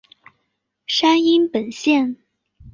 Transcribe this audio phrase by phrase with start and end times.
[0.87, 2.15] 山阴本线。